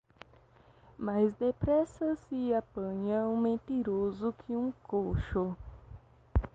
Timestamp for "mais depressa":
0.97-2.15